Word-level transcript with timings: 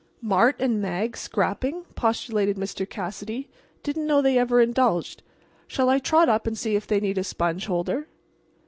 "Mart 0.19 0.55
and 0.57 0.81
Mag 0.81 1.15
scrapping?" 1.15 1.83
postulated 1.93 2.57
Mr. 2.57 2.89
Cassidy. 2.89 3.51
"Didn't 3.83 4.07
know 4.07 4.19
they 4.19 4.35
ever 4.35 4.59
indulged. 4.59 5.21
Shall 5.67 5.89
I 5.89 5.99
trot 5.99 6.27
up 6.27 6.47
and 6.47 6.57
see 6.57 6.75
if 6.75 6.87
they 6.87 6.99
need 6.99 7.19
a 7.19 7.23
sponge 7.23 7.67
holder?" 7.67 8.07